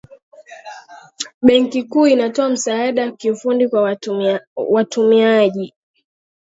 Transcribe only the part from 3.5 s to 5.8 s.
kwa watumiaji